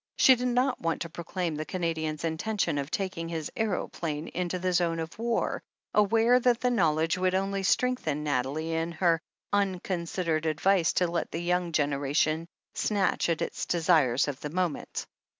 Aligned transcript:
She 0.17 0.33
did 0.35 0.47
not 0.47 0.81
want 0.81 1.03
to 1.03 1.11
proclaim 1.11 1.53
the 1.55 1.63
Canadian's 1.65 2.23
intention 2.23 2.79
of 2.79 2.89
taking 2.89 3.29
his 3.29 3.51
aeroplane 3.55 4.29
into 4.29 4.57
the 4.57 4.73
zone 4.73 4.99
of 4.99 5.19
war, 5.19 5.61
aware 5.93 6.39
that 6.39 6.59
the 6.59 6.71
knowledge 6.71 7.19
would 7.19 7.35
only 7.35 7.61
strengthen 7.61 8.23
Nathalie 8.23 8.73
in 8.73 8.93
her 8.93 9.21
unconsidered 9.53 10.47
advice 10.47 10.91
to 10.93 11.05
let 11.07 11.29
the 11.29 11.47
yoimg 11.47 11.73
generation 11.73 12.47
snatch 12.73 13.29
at 13.29 13.43
Its 13.43 13.67
desires 13.67 14.27
of 14.27 14.39
the 14.39 14.49
moment. 14.49 15.05